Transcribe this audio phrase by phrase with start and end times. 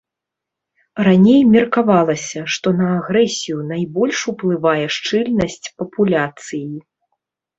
[1.07, 6.65] Раней меркавалася, што на агрэсію найбольш уплывае шчыльнасць папуляцыі.